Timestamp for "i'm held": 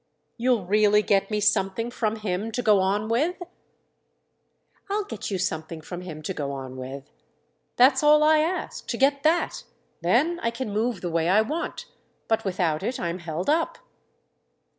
12.99-13.47